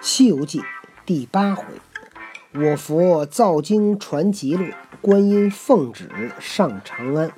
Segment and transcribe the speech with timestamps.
[0.00, 0.60] 西游记》
[1.04, 1.64] 第八回：
[2.54, 7.30] 我佛造经传极乐，观音奉旨上长安。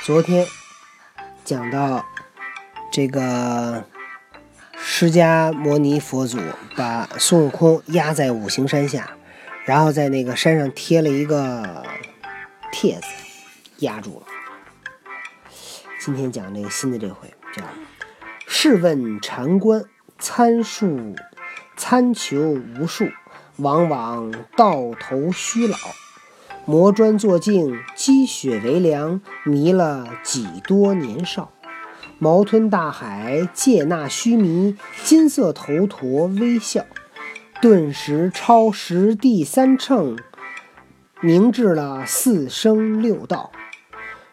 [0.00, 0.44] 昨天
[1.44, 2.04] 讲到
[2.90, 3.84] 这个
[4.76, 6.38] 释迦牟尼佛祖
[6.76, 9.10] 把孙悟空压在五行山下，
[9.64, 11.84] 然后在那个山上贴了一个
[12.72, 13.06] 帖子，
[13.78, 14.26] 压住了。
[16.00, 17.62] 今天讲这个新的这回叫
[18.48, 19.84] “试问禅官”。
[20.18, 21.14] 参数
[21.76, 22.36] 参求
[22.78, 23.08] 无数，
[23.56, 25.76] 往往到头虚老。
[26.64, 31.50] 磨砖作镜，积雪为梁，迷了几多年少。
[32.18, 36.86] 毛吞大海，借纳须弥，金色头陀微笑。
[37.60, 40.18] 顿时超时第三乘，
[41.20, 43.50] 明治了四声六道。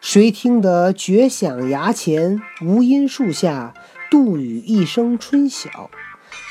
[0.00, 3.74] 谁听得绝响崖前，无音树下？
[4.12, 5.90] 杜宇一声春晓，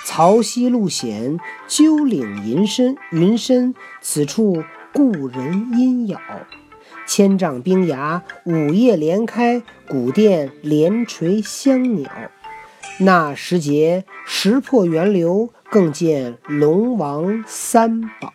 [0.04, 2.98] 曹溪路险，鸠岭云深。
[3.12, 6.20] 云深，此处故人音杳。
[7.06, 12.10] 千丈冰崖，午夜连开，古殿连垂香鸟。
[12.98, 18.34] 那时节，石破源流，更见龙王三宝。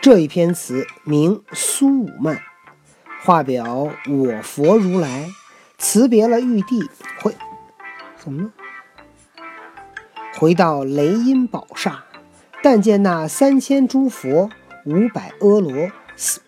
[0.00, 2.40] 这一篇词名苏武曼，
[3.22, 5.28] 画表我佛如来。
[5.82, 6.88] 辞别了玉帝，
[7.20, 7.34] 回
[8.16, 8.50] 怎么了？
[10.38, 12.04] 回到雷音宝刹，
[12.62, 14.48] 但见那三千诸佛、
[14.86, 15.90] 五百阿罗、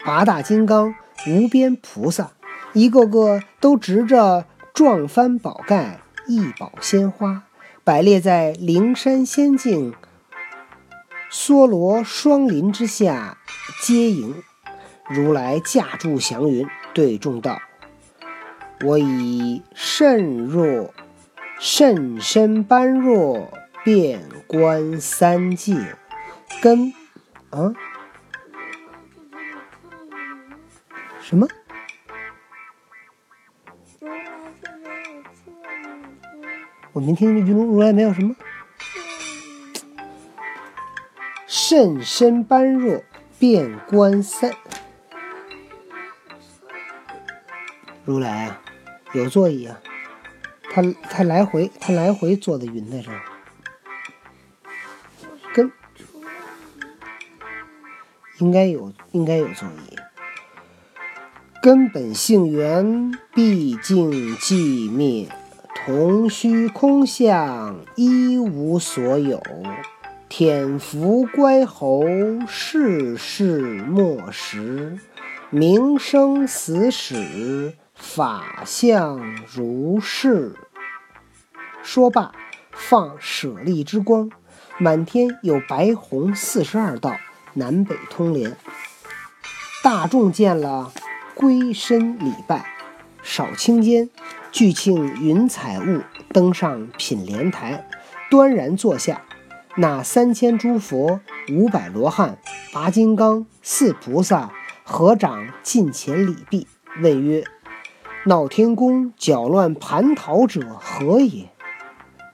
[0.05, 0.95] 八大金刚、
[1.27, 2.31] 无边菩萨，
[2.75, 7.43] 一个个都执着撞翻宝盖、一宝鲜花，
[7.83, 9.93] 摆列在灵山仙境
[11.29, 13.37] 梭罗双林之下
[13.83, 14.45] 接迎。
[15.09, 17.61] 如来驾住祥云，对众道。
[18.83, 20.93] 我以甚若
[21.59, 23.51] 甚深般若
[23.85, 25.75] 遍观三界
[26.61, 26.93] 根
[27.51, 27.73] 啊？
[31.21, 31.49] 什么？
[36.93, 38.37] 我没听明白，如来没有什么？
[41.47, 43.03] 甚深般若
[43.39, 44.53] 遍观三
[48.05, 48.61] 如来啊！
[49.15, 49.81] 有座椅啊，
[50.71, 53.23] 他他来回他来回坐在云在这儿，
[55.55, 55.71] 跟
[58.41, 59.97] 应该有应该有座椅。
[61.63, 65.29] 根本性缘毕竟寂灭，
[65.87, 69.41] 同虚空相一无所有。
[70.29, 72.05] 舔福乖猴
[72.49, 74.99] 世事莫识，
[75.51, 77.75] 名生死史。
[77.95, 80.55] 法相如是。
[81.83, 82.33] 说罢，
[82.73, 84.31] 放舍利之光，
[84.79, 87.17] 满天有白红四十二道，
[87.55, 88.57] 南北通连。
[89.83, 90.93] 大众见了，
[91.35, 92.67] 归身礼拜。
[93.23, 94.11] 少顷间，
[94.51, 97.89] 俱庆云彩雾登上品莲台，
[98.31, 99.23] 端然坐下。
[99.77, 102.39] 那三千诸佛、五百罗汉、
[102.73, 104.53] 八金刚、四菩萨
[104.85, 106.67] 合掌近前礼毕，
[107.03, 107.45] 问曰：
[108.27, 111.51] 闹天宫搅乱蟠桃者何也？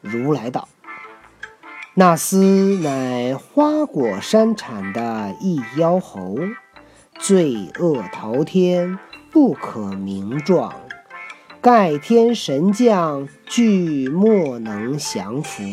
[0.00, 0.68] 如来道：
[1.94, 6.38] 那厮乃花果山产的一妖猴，
[7.18, 9.00] 罪恶滔天，
[9.32, 10.72] 不可名状。
[11.60, 15.64] 盖天神将俱莫能降服，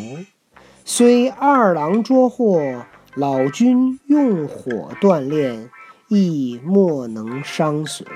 [0.83, 2.83] 虽二郎捉获，
[3.13, 5.69] 老君用火锻炼，
[6.07, 8.07] 亦莫能伤损。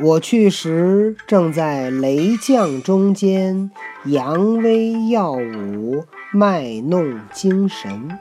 [0.00, 3.70] 我去时，正在雷将中间
[4.06, 8.18] 扬威耀武，卖弄精神，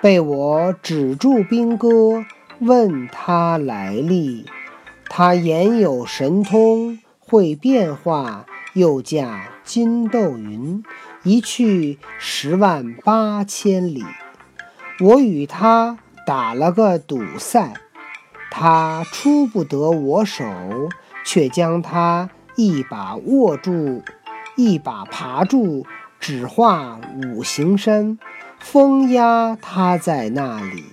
[0.00, 2.24] 被我止住兵戈，
[2.60, 4.46] 问他来历。
[5.08, 10.84] 他言有神通，会变化，又驾筋斗云，
[11.24, 14.04] 一去十万八千里。
[15.00, 17.74] 我与他打了个赌赛，
[18.52, 20.44] 他出不得我手。
[21.28, 24.02] 却将他一把握住，
[24.56, 25.84] 一把爬住，
[26.18, 28.18] 只画五行山，
[28.58, 30.84] 封压他在那里。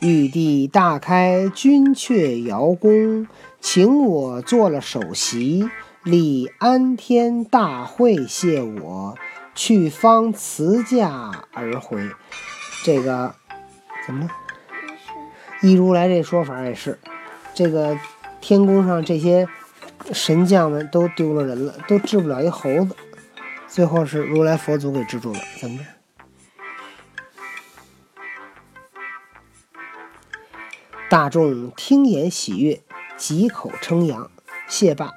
[0.00, 3.28] 玉帝大开君阙瑶宫，
[3.60, 5.70] 请我做了首席，
[6.02, 9.16] 立安天大会谢我，
[9.54, 12.10] 去方辞驾而回。
[12.82, 13.36] 这个
[14.04, 14.30] 怎么了？
[15.62, 16.98] 一如来这说法也是，
[17.54, 17.96] 这个。
[18.46, 19.48] 天宫上这些
[20.12, 22.94] 神将们都丢了人了，都治不了一猴子。
[23.66, 25.84] 最后是如来佛祖给治住了，怎么着？
[31.08, 32.82] 大众听言喜悦，
[33.16, 34.30] 几口称扬。
[34.68, 35.10] 谢罢，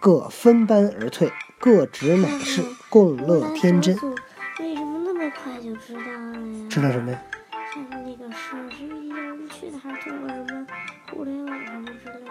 [0.00, 3.94] 各分班而退，各执乃事，共乐天真。
[4.58, 6.66] 为什么那么快就知道了呀？
[6.70, 7.22] 知道什么呀？
[7.72, 10.66] 像那个事是有人去的，还是通过什么
[11.08, 12.28] 互联网什么之类的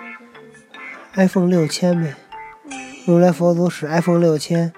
[1.13, 2.13] ？iPhone 六千呗。
[3.07, 4.73] 如来佛祖使 iPhone 六千，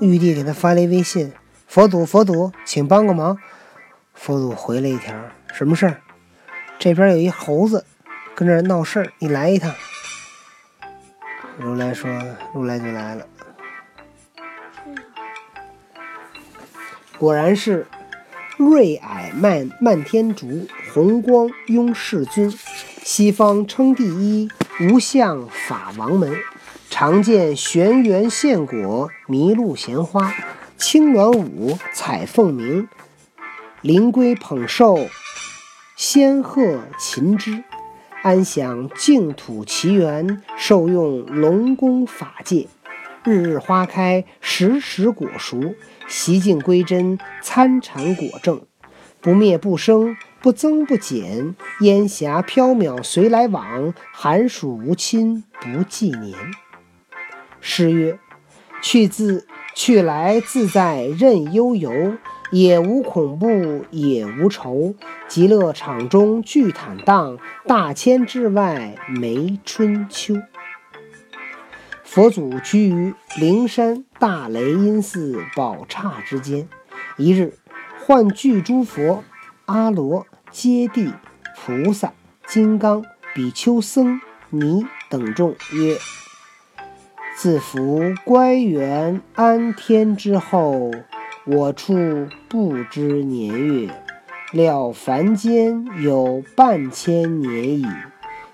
[0.00, 1.32] 玉帝给他发了一微信
[1.68, 3.38] ：“佛祖，佛祖，请帮个忙。”
[4.12, 5.14] 佛祖回了一条
[5.54, 6.00] ：“什么事儿？
[6.80, 7.86] 这边有一猴子
[8.34, 9.72] 跟这闹事儿，你来一趟。”
[11.58, 12.10] 如来说
[12.52, 13.24] ：“如来就来了。”
[17.18, 17.86] 果然是
[18.64, 22.52] 瑞霭漫漫天竺，红光拥世尊。
[23.02, 24.48] 西方称第一，
[24.80, 26.32] 无相法王门。
[26.88, 30.32] 常见玄元现果，麋鹿衔花，
[30.76, 32.88] 青鸾舞，彩凤鸣，
[33.80, 34.98] 灵龟捧寿，
[35.96, 37.64] 仙鹤擒之。
[38.22, 42.68] 安享净土奇缘，受用龙宫法界。
[43.24, 45.74] 日日花开，时时果熟。
[46.08, 48.60] 习静归真，参禅果正。
[49.20, 51.54] 不灭不生，不增不减。
[51.80, 56.36] 烟霞飘渺随来往，寒暑无侵不计年。
[57.60, 58.18] 诗曰：
[58.82, 62.16] 去自去来自在任悠游。
[62.50, 64.94] 也无恐怖，也无愁，
[65.26, 70.34] 极乐场中俱坦荡，大千之外没春秋。
[72.12, 76.68] 佛祖居于灵山大雷音寺宝刹之间。
[77.16, 77.54] 一日，
[78.04, 79.24] 唤具诸佛、
[79.64, 81.10] 阿罗、揭谛、
[81.56, 82.12] 菩萨、
[82.46, 83.02] 金刚、
[83.34, 84.20] 比丘僧
[84.50, 85.96] 尼等众曰
[87.34, 90.90] ：“自服乖园安天之后。”
[91.46, 93.90] 我处不知年月，
[94.52, 97.86] 料凡间有半千年矣。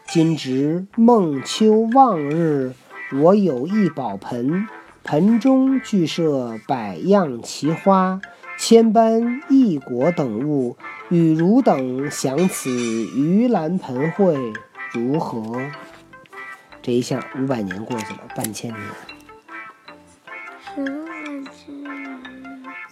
[0.07, 2.73] 今值孟秋望日，
[3.13, 4.69] 我有一宝盆，
[5.03, 8.21] 盆中具设百样奇花、
[8.59, 10.77] 千般异果等物，
[11.09, 14.37] 与汝等享此盂兰盆会，
[14.93, 15.59] 如何？
[16.83, 18.83] 这一下五百年过去了，半千年。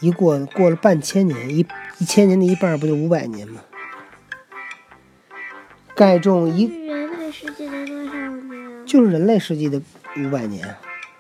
[0.00, 1.66] 一过过了半千年，一
[1.98, 3.60] 一千年的一半不就五百年吗？
[5.94, 8.86] 盖众一人类世纪的多少年？
[8.86, 9.80] 就是人类世纪的
[10.18, 10.76] 五百年，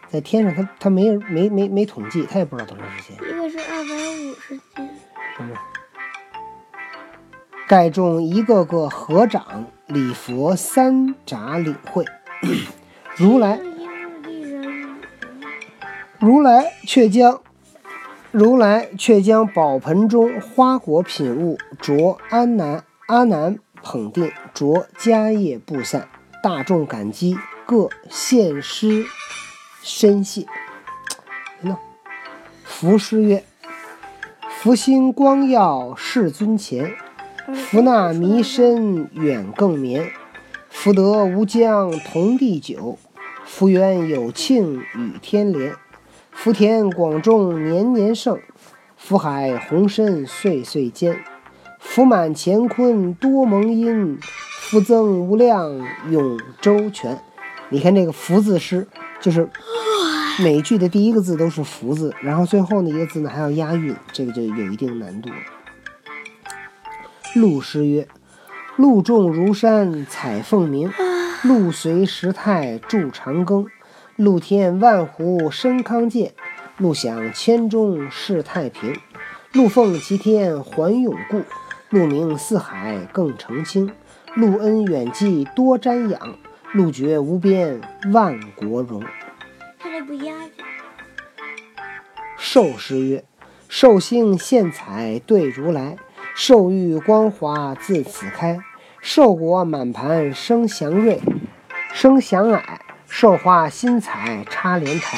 [0.08, 3.16] 在天上他他没没没没统计，他也不知道多长时间。
[3.16, 4.90] 一个是二百五十年。
[5.40, 5.52] 嗯。
[7.66, 12.04] 盖众一个个合掌礼佛三匝领会，
[13.16, 13.58] 如来
[16.18, 17.40] 如来却将。
[18.32, 26.06] 如来却将宝盆中花果品物着安南阿难捧定，着迦叶布散，
[26.42, 27.34] 大众感激，
[27.66, 29.04] 各献诗
[29.82, 30.46] 深谢。
[31.64, 31.76] 喏，
[32.62, 33.42] 福诗曰
[34.48, 36.94] ：“福星光耀世尊前，
[37.52, 40.08] 福纳弥深远更绵，
[40.70, 42.96] 福德无疆同地久，
[43.44, 45.74] 福缘有庆与天连。”
[46.30, 48.38] 福田广种年年盛，
[48.96, 51.18] 福海宏深岁岁坚，
[51.80, 57.18] 福满乾坤多蒙荫，福增无量永周全。
[57.68, 58.86] 你看这个福字诗，
[59.20, 59.48] 就是
[60.42, 65.36] 每句的第一个字都是福字，然后最后那一个字呢还要押韵，这个就有一定难度了。
[67.34, 68.06] 陆诗曰
[68.76, 70.90] ：“露重如山彩凤鸣，
[71.42, 73.66] 露随时态筑长庚。”
[74.16, 76.32] 露天万湖生康健，
[76.78, 78.98] 露享千钟世太平。
[79.52, 81.42] 露奉齐天还永固，
[81.90, 83.92] 露明四海更澄清。
[84.34, 86.18] 露恩远寄多瞻仰，
[86.76, 87.80] 露绝无边
[88.12, 89.02] 万国荣。
[89.78, 90.52] 他这不押韵。
[92.36, 93.24] 寿诗曰：
[93.66, 95.96] 寿星献彩对如来，
[96.34, 98.58] 寿玉光华自此开。
[99.00, 101.18] 寿果满盘生祥瑞，
[101.94, 102.60] 生祥霭。
[103.08, 105.16] 寿花新彩插莲台，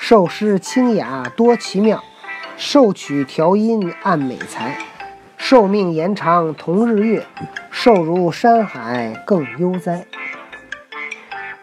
[0.00, 2.02] 寿诗清雅多奇妙，
[2.56, 4.78] 寿曲调音按美才，
[5.36, 7.24] 寿命延长同日月，
[7.70, 10.04] 寿如山海更悠哉。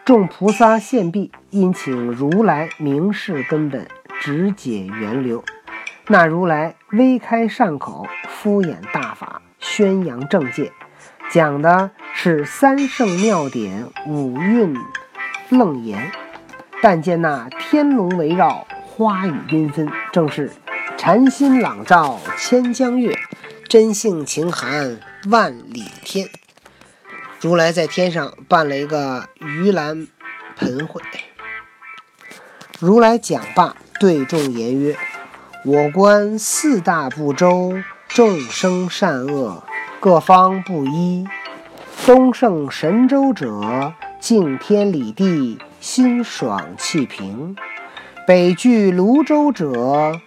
[0.06, 3.88] 众菩萨献毕，因请如来明示根本，
[4.20, 5.42] 直解源流。
[6.06, 10.70] 那如来微开善口，敷衍大法，宣扬正戒，
[11.32, 14.76] 讲的是三圣妙典，五蕴。
[15.48, 16.12] 楞严，
[16.80, 20.52] 但见那天龙围绕，花雨缤纷，正是
[20.96, 23.12] 禅心朗照千江月，
[23.68, 26.28] 真性情含万里天。
[27.38, 30.06] 如来在天上办了一个盂兰
[30.56, 31.02] 盆会，
[32.80, 34.96] 如来讲罢，对众言曰
[35.64, 37.74] ：“我观四大部洲，
[38.08, 39.62] 众生善恶
[40.00, 41.26] 各方不一。
[42.06, 47.54] 东胜神州者，敬天理地，心爽气平；
[48.26, 50.18] 北据泸州者，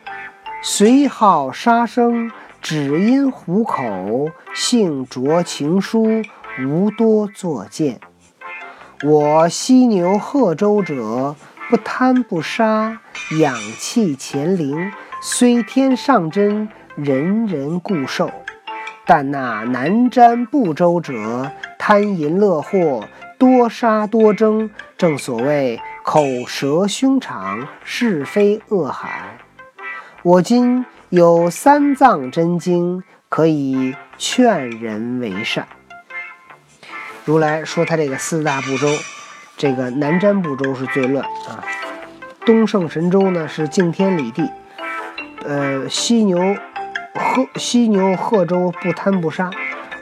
[0.61, 6.21] 随好杀生，只因虎口，性浊情疏。”
[6.65, 7.99] 无多作见。
[9.03, 11.35] 我犀牛贺州者，
[11.69, 12.99] 不贪不杀，
[13.39, 18.29] 养气乾灵，虽天上真，人人固受。
[19.05, 29.39] 但那南瞻部洲者，贪淫乐祸，多杀多争，正所谓口舌凶长，是非恶海。
[30.21, 35.65] 我今有三藏真经，可以劝人为善。
[37.29, 38.87] 如来说：“他这个四大部洲，
[39.55, 41.63] 这个南瞻部洲是最乱啊。
[42.43, 44.49] 东胜神州呢是敬天礼地，
[45.45, 46.57] 呃，犀牛
[47.13, 49.51] 贺犀牛贺州不贪不杀，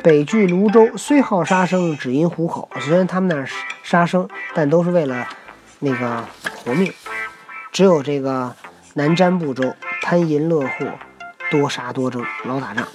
[0.02, 2.70] 北俱泸州虽好杀生，只因虎口。
[2.80, 3.46] 虽然他们那儿
[3.84, 5.28] 杀生，但都是为了
[5.80, 6.24] 那个
[6.56, 6.94] 活命。
[7.74, 8.56] 只有这个
[8.94, 10.94] 南瞻部洲贪淫乐祸，
[11.52, 12.88] 多杀多争，老打仗。”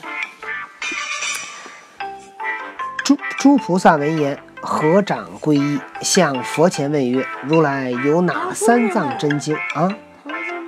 [3.42, 9.92] 诸菩萨闻言，合掌皈依，向佛前问曰：“如来有哪三藏真经啊？”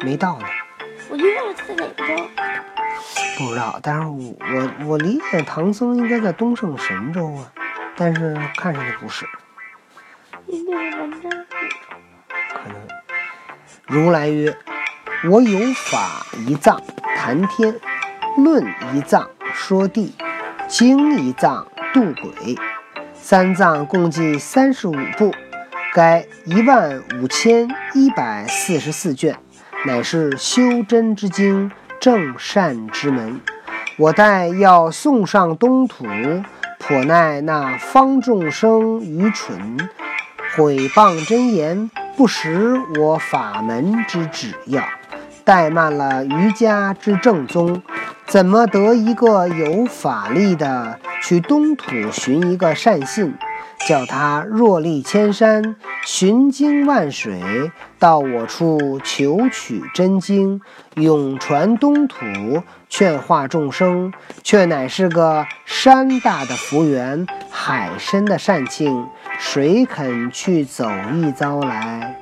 [0.02, 0.46] 没到呢。
[1.08, 2.04] 我就问他在哪个？
[3.38, 7.46] 不知道，但是我我我理解唐僧应该在东胜神州啊，
[7.94, 9.24] 但是看上去不是。
[12.54, 12.76] 可能。
[13.86, 14.52] 如来曰
[15.30, 16.82] ：“我有法一藏
[17.16, 17.72] 谈天，
[18.36, 20.12] 论一藏说地，
[20.66, 21.64] 经一藏。”
[21.94, 22.56] 渡鬼，
[23.12, 25.30] 三藏共计三十五部，
[25.94, 29.36] 该一万五千一百四十四卷，
[29.86, 31.70] 乃是修真之经，
[32.00, 33.40] 正善之门。
[33.96, 36.04] 我待要送上东土，
[36.80, 39.78] 颇奈那方众生愚蠢，
[40.56, 44.82] 毁谤真言，不识我法门之旨要，
[45.44, 47.80] 怠慢了瑜伽之正宗，
[48.26, 50.98] 怎么得一个有法力的？
[51.26, 53.34] 去东土寻一个善信，
[53.88, 60.60] 叫他若历千山，寻经万水，到我处求取真经，
[60.96, 62.26] 永传东土，
[62.90, 64.12] 劝化众生，
[64.42, 69.06] 却乃是个山大的福缘，海深的善庆，
[69.38, 72.20] 谁肯去走一遭来？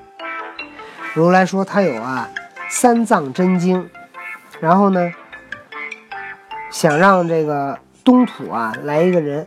[1.13, 2.29] 如来说他有啊
[2.71, 3.91] 三藏真经，
[4.61, 5.13] 然后呢，
[6.71, 7.81] 想让这个。
[8.05, 9.47] 东土啊，来一个人，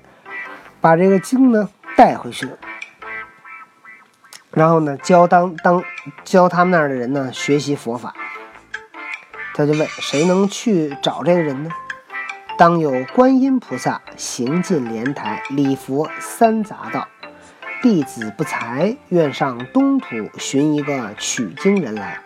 [0.81, 2.49] 把这个经呢带回去，
[4.51, 5.83] 然后呢教当当
[6.23, 8.13] 教他们那儿的人呢学习佛法。
[9.53, 11.69] 他就问谁能去找这个人呢？
[12.57, 17.07] 当有观音菩萨行进莲台礼佛三匝道，
[17.81, 20.07] 弟子不才，愿上东土
[20.37, 22.19] 寻一个取经人来。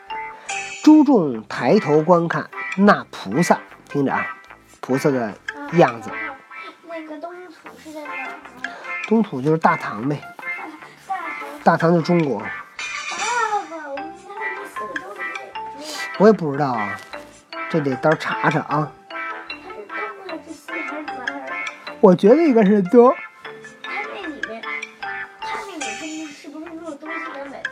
[0.84, 3.60] 诸众抬头观看那菩萨，
[3.90, 4.26] 听着啊，
[4.82, 5.34] 菩萨的。
[5.78, 6.10] 样子。
[6.88, 8.30] 那个东土是在哪儿？
[9.08, 10.22] 东土就是大唐呗。
[11.64, 12.42] 大唐就是中国。
[16.18, 16.98] 我也不知道啊，
[17.70, 18.92] 这得到时候查查啊。
[22.02, 23.14] 我觉得应该是东。
[23.84, 24.62] 它那里面，
[25.40, 27.64] 它那里面是不是有东西南北？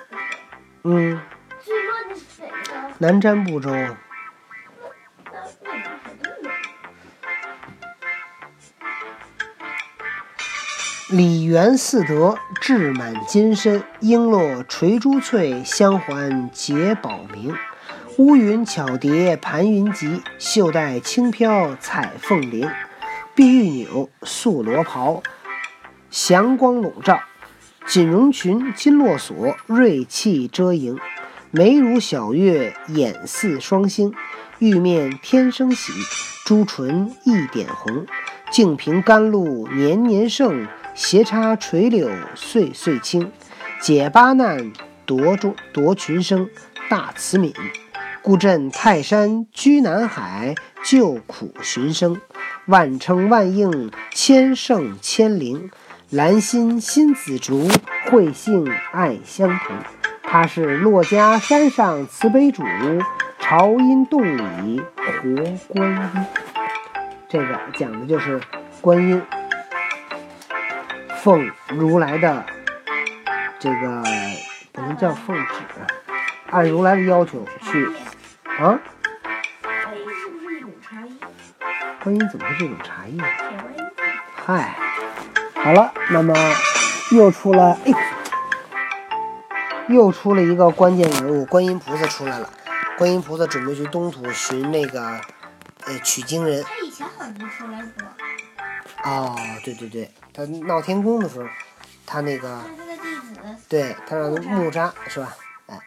[0.83, 1.19] 嗯。
[1.61, 2.47] 最乱的是哪
[2.89, 2.93] 个？
[2.99, 3.69] 南瞻部洲。
[11.09, 17.55] 李元四德志满金身，璎珞垂珠翠，香环结宝明。
[18.17, 22.69] 乌云巧叠盘云集，袖带轻飘彩凤翎。
[23.33, 25.23] 碧玉纽，素罗袍，
[26.09, 27.21] 祥光笼罩。
[27.85, 30.99] 锦绒裙，金络锁，瑞气遮盈。
[31.51, 34.13] 眉如小月，眼似双星。
[34.59, 35.93] 玉面天生喜，
[36.45, 38.05] 朱唇一点红。
[38.51, 40.67] 净瓶甘露年年盛。
[40.97, 43.31] 斜插垂柳岁岁青，
[43.79, 44.73] 解八难
[45.05, 46.49] 夺中夺群生，
[46.89, 47.53] 大慈悯，
[48.23, 52.19] 故镇泰山居南海，救苦寻生，
[52.65, 55.69] 万称万应千圣千灵，
[56.09, 57.69] 兰心新紫竹，
[58.09, 59.77] 慧性爱相同，
[60.23, 62.63] 他是珞珈山上慈悲主，
[63.37, 65.35] 朝阴洞里活
[65.67, 66.25] 观音。
[67.29, 68.41] 这个讲的就是
[68.81, 69.21] 观音。
[71.27, 72.45] 奉如来的
[73.59, 74.01] 这个
[74.71, 75.55] 不能叫奉旨，
[76.49, 77.85] 按如来的要求去
[78.45, 78.79] 啊。
[79.61, 81.11] 观音是不是一种茶叶？
[82.01, 83.21] 观音怎么会是一种茶叶？
[84.45, 84.77] 嗨，
[85.55, 86.33] 好了，那么
[87.11, 87.91] 又出了哎，
[89.89, 92.49] 又出了一个关键人物，观音菩萨出来了。
[92.97, 95.19] 观音菩萨准备去东土寻那个
[95.87, 96.63] 呃取经人。
[96.63, 98.06] 他以前好像出来过。
[99.03, 101.47] 哦，对对对，他闹天宫的时候，
[102.05, 102.61] 他那个。
[103.69, 105.35] 对他让他木吒是吧？
[105.67, 105.77] 哎，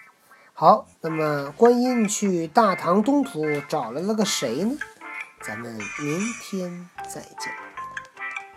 [0.52, 4.76] 好，那么观音去大唐东土找来了个谁呢？
[5.43, 7.60] 咱们明天再讲。